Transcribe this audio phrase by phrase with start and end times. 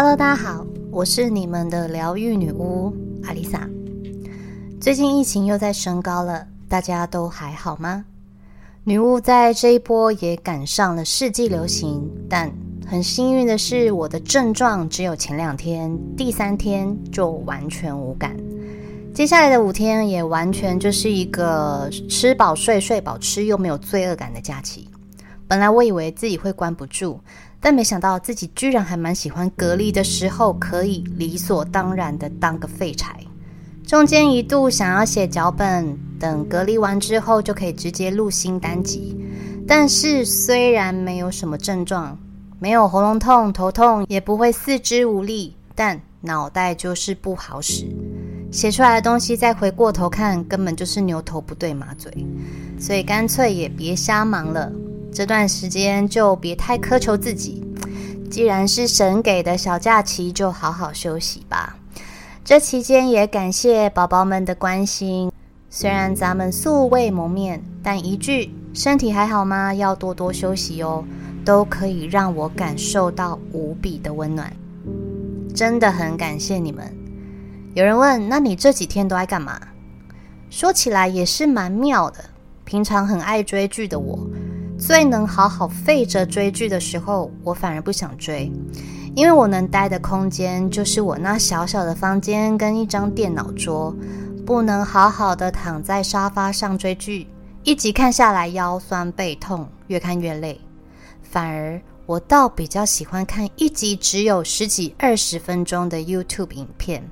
[0.00, 3.68] Hello，大家好，我是你们的疗愈女巫阿丽萨。
[4.80, 8.04] 最近疫情又在升高了，大家都还好吗？
[8.84, 12.48] 女巫在这一波也赶上了世纪流行，但
[12.86, 18.36] 很幸运的是，我的症状只有前两天，第三天就完全无感。
[19.12, 24.88] 接下来的五天也完全就是一个吃饱睡、睡饱吃又没有罪恶感的假期。
[25.48, 27.18] 本来我以为自己会关不住，
[27.60, 33.18] 但没想到自己居然还蛮喜欢隔离的时候可以理所当然的当个废柴。
[33.86, 39.16] 中间一度想要写脚本，等隔离完之后就可以直接录新单集。
[39.66, 42.16] 但是虽然没有什么症状，
[42.58, 47.86] 没有喉咙痛、头痛，也不会四肢无力，但脑袋就是不好使。
[48.50, 52.12] 写出来的东西再回过头看，根本就是牛头不对马嘴，
[52.78, 54.72] 所以干脆也别瞎忙了。
[55.18, 57.60] 这段时间就别太苛求自己，
[58.30, 61.76] 既然是神给的小假期，就好好休息吧。
[62.44, 65.32] 这期间也感谢宝宝们的关心，
[65.68, 69.74] 虽然咱们素未谋面，但一句“身体还好吗？
[69.74, 71.04] 要多多休息哦”，
[71.44, 74.52] 都可以让我感受到无比的温暖。
[75.52, 76.96] 真的很感谢你们。
[77.74, 79.60] 有人问：“那你这几天都在干嘛？”
[80.48, 82.24] 说起来也是蛮妙的。
[82.64, 84.16] 平常很爱追剧的我，
[84.78, 88.50] 最能好好废着追剧的时候，我反而不想追，
[89.14, 93.94] 因为我能待的空间就是我那小小的房间跟一张电脑桌，
[94.46, 97.26] 不能好好的躺在沙发上追剧，
[97.64, 100.58] 一集看下来腰酸背痛，越看越累。
[101.22, 107.02] 反而我倒比较喜欢看一集只有十几二十分钟的 YouTube 影片。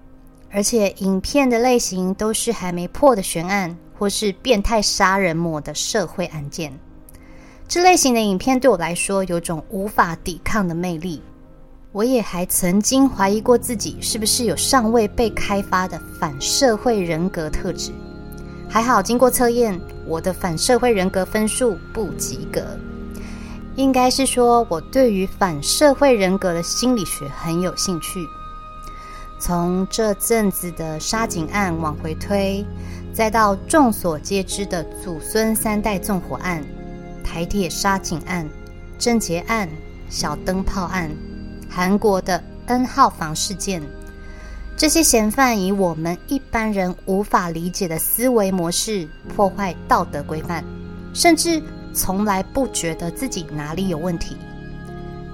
[0.48, 6.72] 而且影片的类型都是还没破的悬案，或是变态杀人魔的社会案件。
[7.68, 11.20] 这类型的影片对我来说有种无法抵抗的魅力。
[11.90, 17.90] 我也还曾经怀疑过自己是不是有尚未被开发的反社会人格特质。
[18.68, 22.60] 还好经过测验，我的反社会人格分数不及格。
[23.74, 28.26] 应该是说我对于反社会人格的心理学很有兴趣。
[29.38, 32.64] 从这阵子的杀警案往回推，
[33.12, 36.64] 再到众所皆知的祖孙三代纵火案、
[37.26, 38.48] 台铁杀警案、
[38.96, 39.68] 郑捷案、
[40.08, 41.10] 小灯泡案、
[41.68, 43.82] 韩国的 N 号房事件，
[44.76, 50.64] 这些嫌犯以我们一般人无法理解的思维模式破坏道德规范，
[51.12, 51.60] 甚至
[51.92, 54.36] 从来不觉得自己哪里有问题。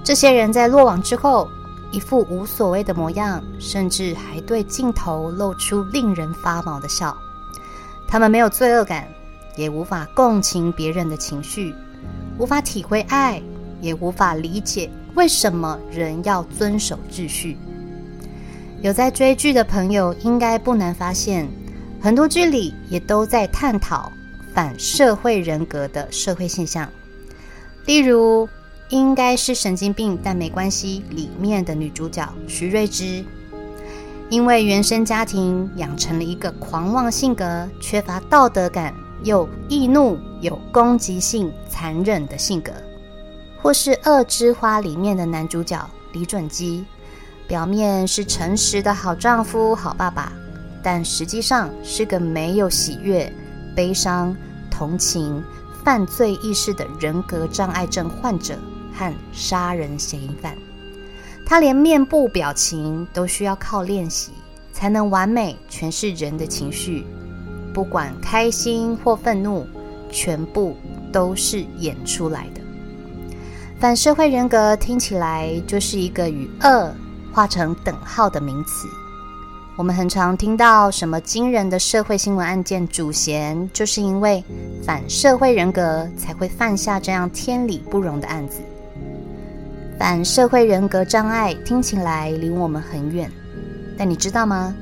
[0.03, 1.47] 这些人在落网之后。
[1.95, 7.15] 一副无所谓的模样，甚至还对镜头露出令人发毛的笑。
[8.07, 9.07] 他们没有罪恶感，
[9.55, 11.73] 也无法共情别人的情绪，
[12.37, 13.41] 无法体会爱，
[13.81, 17.57] 也无法理解为什么人要遵守秩序。
[18.81, 21.47] 有在追剧的朋友，应该不难发现，
[22.01, 24.11] 很多剧里也都在探讨
[24.53, 26.89] 反社会人格的社会现象，
[27.85, 28.47] 例如。
[28.89, 31.03] 应该是神经病，但没关系。
[31.09, 33.25] 里面的女主角徐瑞芝，
[34.29, 38.93] 因为原生家庭养成了一个狂妄性格、缺乏道德感、
[39.23, 42.71] 又易怒、有攻击性、残忍的性格；
[43.61, 46.83] 或是《恶之花》里面的男主角李准基，
[47.47, 50.31] 表面是诚实的好丈夫、好爸爸，
[50.81, 53.31] 但实际上是个没有喜悦、
[53.75, 54.35] 悲伤、
[54.69, 55.43] 同情、
[55.83, 58.57] 犯罪意识的人格障碍症患者。
[58.95, 60.55] 和杀人嫌疑犯，
[61.47, 64.33] 他连面部表情都需要靠练习
[64.71, 67.03] 才能完美诠释人的情绪，
[67.73, 69.65] 不管开心或愤怒，
[70.09, 70.75] 全部
[71.11, 72.61] 都是演出来的。
[73.79, 76.93] 反社会人格听起来就是一个与恶
[77.33, 78.87] 画成等号的名词。
[79.75, 84.43] 我们很常听到什么惊人的社会新闻案件，主嫌就是因为
[84.85, 88.59] 反社会人格才会犯下这样天理不容的案子。
[89.97, 93.31] 反社会人格障碍听起来离我们很远，
[93.97, 94.75] 但你知道吗？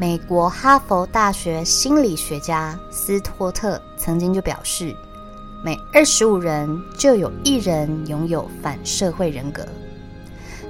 [0.00, 4.94] 美国哈佛大学心理学家斯托特曾经就表示，
[5.64, 9.66] 每二十五人就有一人拥有反社会人格。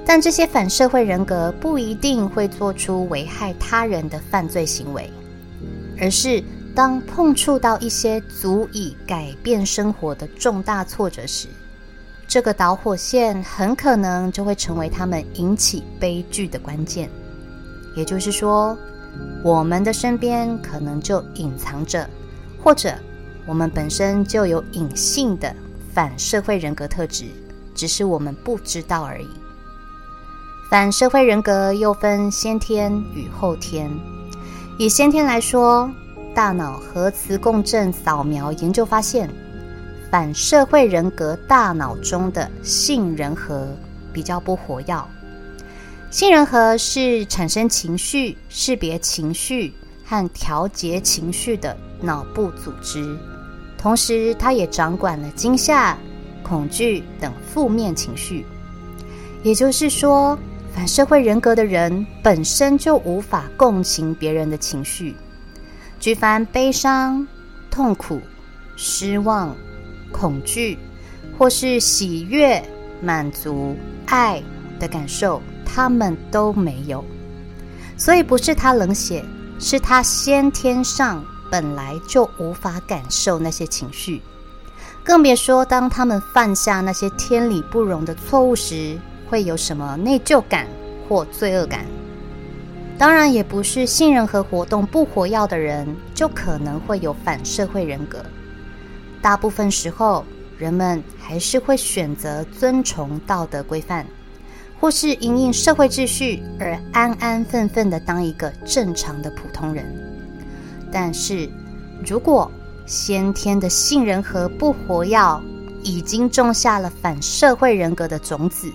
[0.03, 5.07] 但这些反社会人格不一定会做出危害他人的犯罪行为，
[6.01, 6.43] 而是
[6.73, 11.47] 当碰触到一些足以改变生活的重大挫折时。
[12.27, 17.07] 这个导火线很可能就会成为他们引起悲剧的关键。
[17.95, 18.75] 也就是说，
[19.43, 22.09] 我们的身边可能就隐藏着，
[22.61, 22.93] 或者
[23.45, 25.55] 我们本身就有隐性的
[25.93, 27.25] 反社会人格特质，
[27.73, 29.29] 只是我们不知道而已。
[30.69, 33.89] 反社会人格又分先天与后天。
[34.77, 35.89] 以先天来说，
[36.35, 39.29] 大脑核磁共振扫描研究发现，
[40.11, 43.67] 反社会人格大脑中的杏仁核
[44.13, 45.05] 比较不活跃。
[46.11, 49.71] 杏仁核是产生情绪、识别情绪
[50.03, 53.15] 和调节情绪的脑部组织，
[53.77, 55.95] 同时它也掌管了惊吓、
[56.41, 58.45] 恐惧等负面情绪。
[59.43, 60.37] 也就是说。
[60.71, 65.15] 反社会人格的人本身就无法共情别人的情绪，
[65.99, 67.27] 举凡悲伤、
[67.71, 68.21] 痛苦、
[68.75, 69.53] 失望、
[70.11, 70.77] 恐惧，
[71.35, 72.63] 或是喜悦、
[73.01, 74.41] 满足、爱
[74.79, 75.41] 的感受，
[75.73, 77.03] 他们都没有。
[77.97, 79.23] 所以不是他冷血，
[79.59, 84.21] 是他先天上本来就无法感受那些情绪，
[85.03, 88.97] 更别说当他们犯下那些天理不容的错误时。
[89.29, 90.65] 会有什么内疚感
[91.07, 91.85] 或罪恶感？
[92.97, 98.25] 当然，也不是信任和活动不活跃的人就可能会有反社会人格。
[99.21, 100.25] 大部分时候，
[100.57, 104.03] 人们还是会选择遵从道德规范，
[104.79, 109.85] 或是因应社会秩序而安安分分的当一个正常的普通人。
[110.91, 111.49] 但是，
[112.05, 112.49] 如果
[112.85, 115.41] 先天的杏仁核不活跃，
[115.83, 118.71] 已经种下了反社会人格的种子。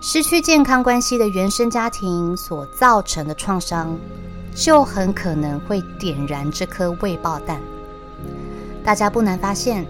[0.00, 3.98] 失去健康关系的原生家庭所造成的创伤，
[4.54, 7.60] 就很可能会点燃这颗未爆弹。
[8.84, 9.84] 大家不难发现，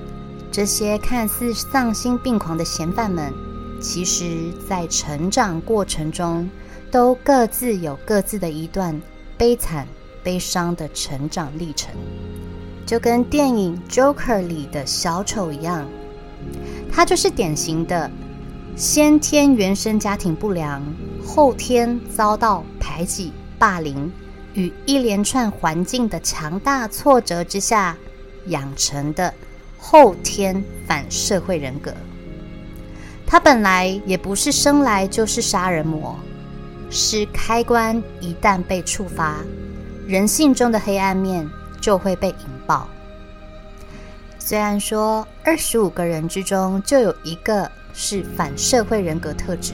[0.50, 3.32] 这些看似丧心病狂的嫌犯们，
[3.80, 6.48] 其实在成长过程中，
[6.90, 9.00] 都各自有各自的一段
[9.36, 9.86] 悲惨、
[10.22, 11.94] 悲伤的成长历程，
[12.84, 15.86] 就跟电影《Joker》里的小丑一样，
[16.90, 18.10] 他就是典型的。
[18.76, 20.82] 先天原生家庭不良，
[21.24, 24.12] 后天遭到排挤、霸凌
[24.52, 27.96] 与一连串环境的强大挫折之下
[28.48, 29.32] 养成的
[29.78, 31.90] 后天反社会人格。
[33.26, 36.16] 他本来也不是生来就是杀人魔，
[36.90, 39.36] 是开关一旦被触发，
[40.06, 41.48] 人性中的黑暗面
[41.80, 42.88] 就会被引爆。
[44.38, 47.70] 虽然说二十五个人之中就有一个。
[47.98, 49.72] 是反社会人格特质，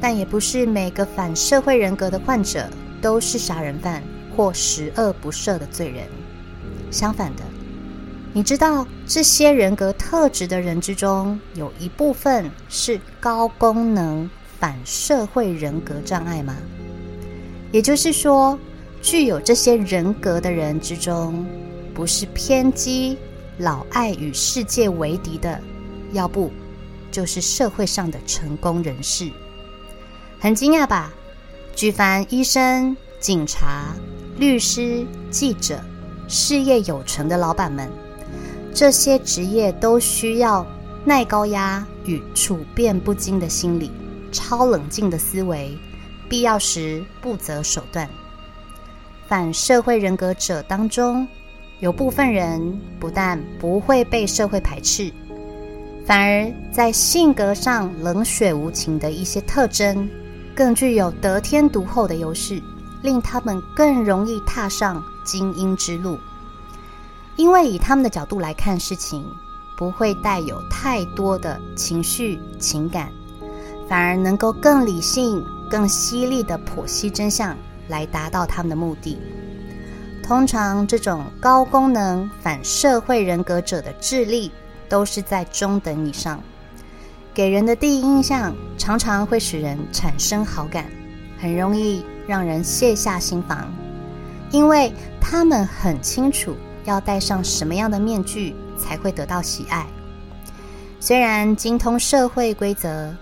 [0.00, 2.68] 但也不是每个反社会人格的患者
[3.00, 4.02] 都是杀人犯
[4.36, 6.04] 或十恶不赦的罪人。
[6.90, 7.44] 相反的，
[8.38, 14.30] 你知道这些人格特质的人之中，有一部分是高功能
[14.60, 16.54] 反社会人格障碍吗？
[17.72, 18.56] 也就是说，
[19.02, 21.44] 具有这些人格的人之中，
[21.92, 23.18] 不是偏激、
[23.58, 25.60] 老爱与世界为敌的，
[26.12, 26.48] 要不？
[27.10, 29.28] 就是社会上的成功人士，
[30.38, 31.12] 很惊讶吧？
[31.74, 33.96] 举凡医生、警察、
[34.36, 35.80] 律师、记者，
[36.28, 37.90] 事业有成的老板们，
[38.78, 40.64] 这些职业都需要
[41.04, 43.90] 耐高压与处变不惊的心理，
[44.30, 45.76] 超冷静的思维，
[46.28, 48.08] 必要时不择手段。
[49.26, 51.26] 反社会人格者当中，
[51.80, 55.12] 有部分人不但不会被社会排斥。
[56.06, 60.08] 反而在性格上冷血无情的一些特征，
[60.54, 62.62] 更具有得天独厚的优势，
[63.02, 66.16] 令他们更容易踏上精英之路。
[67.38, 69.24] 因为以他们的角度来看事情，
[69.78, 73.10] 不会带有太多的情绪情感，
[73.88, 77.56] 反而能够更理性、更犀利的剖析真相，
[77.88, 79.18] 来达到他们的目的。
[80.22, 84.52] 通常，这种高功能反社会人格者的智力。
[84.90, 86.42] 都是在中等以上，
[87.34, 90.86] 给人的第一印象常常会使人产生好感，
[91.38, 93.70] 很容易让人卸下心防，
[94.50, 94.90] 因为
[95.20, 96.56] 他们很清楚
[96.88, 99.86] 要戴上什么样的面具才会得到喜爱。
[100.98, 103.14] 虽然精通社会规则，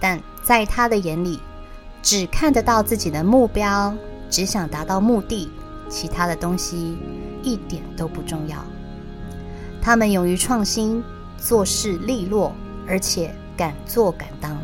[0.00, 1.38] 但在他的眼里，
[2.02, 3.94] 只看得到自己的目标，
[4.30, 5.50] 只想达到目的，
[5.88, 6.96] 其他的东西
[7.42, 8.56] 一点都不重要。
[9.82, 11.02] 他们勇于创新，
[11.36, 12.52] 做事利落，
[12.86, 14.56] 而且敢做敢当。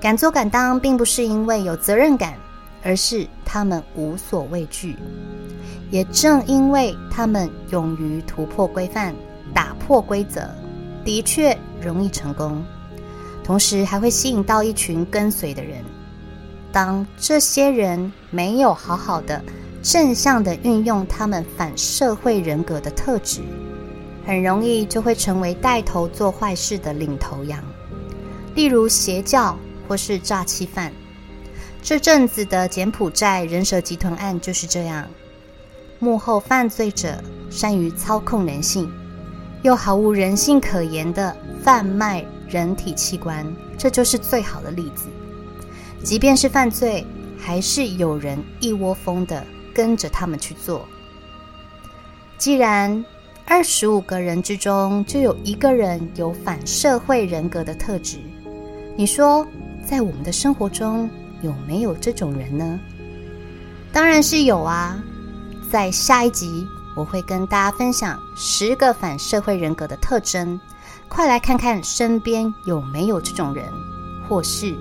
[0.00, 2.34] 敢做敢当，并不是因为有责任感，
[2.82, 4.96] 而是他们无所畏惧。
[5.90, 9.14] 也正因为他们勇于突破规范、
[9.52, 10.48] 打破规则，
[11.04, 12.64] 的确容易成功，
[13.42, 15.84] 同时还会吸引到一群跟随的人。
[16.72, 19.42] 当这些人没有好好的
[19.82, 23.40] 正向的运用他们反社会人格的特质，
[24.24, 27.60] 很容易就会成为带头做坏事的领头羊，
[28.54, 30.92] 例如邪教或是诈欺犯，
[31.82, 35.08] 这阵子的柬埔寨人蛇集团案就是这样，
[36.00, 38.90] 幕后犯罪者善于操控人性，
[39.62, 45.08] 又毫无人性可言的贩卖人体器官，这就是最好的例子。
[46.02, 47.06] 即便是犯罪，
[47.38, 50.88] 还是有人一窝蜂的跟着他们去做。
[52.38, 53.04] 既然
[53.44, 58.16] 二十五个人之中就有一个人有反社会人格的特质，
[58.96, 59.46] 你说
[59.84, 61.08] 在我们的生活中？
[61.42, 62.78] 有没有这种人呢？
[63.92, 65.02] 当然是有啊！
[65.70, 70.60] 在下一集我会跟大家分享十个反社会人格的特征，
[71.08, 73.64] 快来看看身边有没有这种人，
[74.28, 74.74] 或是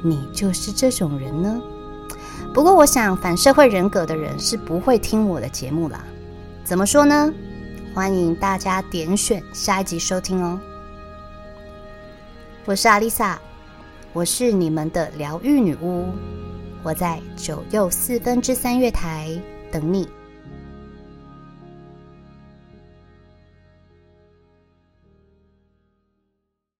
[0.00, 1.60] 你就是这种人呢？
[2.54, 6.04] 不过我想反社会人格的人是不会听我的节目啦。
[6.62, 7.34] 怎么说呢？
[7.92, 10.60] 欢迎大家点选下一集收听哦。
[12.64, 13.36] 我是阿丽萨。
[14.12, 16.06] 我是你们的疗愈女巫，
[16.84, 19.30] 我在九又四分之三月台
[19.72, 20.08] 等你。